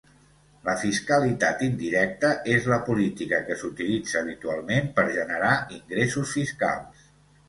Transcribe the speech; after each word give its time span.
La 0.67 0.73
fiscalitat 0.83 1.59
indirecta 1.65 2.31
és 2.53 2.65
la 2.71 2.79
política 2.87 3.41
que 3.49 3.57
s"utilitza 3.57 4.17
habitualment 4.21 4.89
per 4.97 5.05
generar 5.19 5.53
ingressos 5.77 6.33
fiscals. 6.39 7.05